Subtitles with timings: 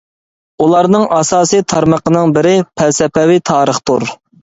[0.63, 4.13] ئۇلارنىڭ ئاساسىي تارمىقىنىڭ بىرى، پەلسەپىۋى تارىختۇر.